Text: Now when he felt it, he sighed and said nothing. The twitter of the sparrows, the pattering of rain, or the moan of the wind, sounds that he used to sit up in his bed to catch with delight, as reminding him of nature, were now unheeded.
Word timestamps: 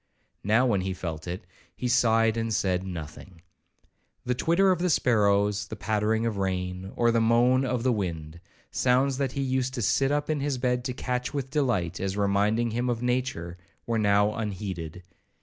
Now 0.43 0.65
when 0.65 0.81
he 0.81 0.95
felt 0.95 1.27
it, 1.27 1.45
he 1.75 1.87
sighed 1.87 2.35
and 2.35 2.51
said 2.51 2.87
nothing. 2.87 3.43
The 4.25 4.33
twitter 4.33 4.71
of 4.71 4.79
the 4.79 4.89
sparrows, 4.89 5.67
the 5.67 5.75
pattering 5.75 6.25
of 6.25 6.37
rain, 6.37 6.91
or 6.95 7.11
the 7.11 7.21
moan 7.21 7.63
of 7.63 7.83
the 7.83 7.91
wind, 7.93 8.39
sounds 8.71 9.19
that 9.19 9.33
he 9.33 9.43
used 9.43 9.75
to 9.75 9.83
sit 9.83 10.11
up 10.11 10.27
in 10.27 10.39
his 10.39 10.57
bed 10.57 10.83
to 10.85 10.93
catch 10.95 11.35
with 11.35 11.51
delight, 11.51 11.99
as 11.99 12.17
reminding 12.17 12.71
him 12.71 12.89
of 12.89 13.03
nature, 13.03 13.59
were 13.85 13.99
now 13.99 14.33
unheeded. 14.33 15.03